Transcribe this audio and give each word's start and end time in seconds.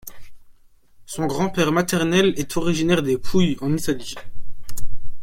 Son 1.05 1.27
grand-père 1.27 1.71
maternel 1.71 2.33
est 2.37 2.57
originaire 2.57 3.03
des 3.03 3.19
Pouilles, 3.19 3.57
en 3.61 3.71
Italie. 3.77 4.15